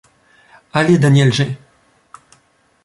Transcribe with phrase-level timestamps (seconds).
[0.73, 1.55] Allée Daniel Gey.